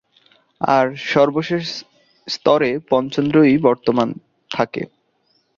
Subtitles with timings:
[0.61, 1.65] আর সর্বশেষ
[2.27, 4.09] স্তরে পঞ্চেন্দ্রিয়ের সবই বর্তমান
[4.51, 4.81] থাকে।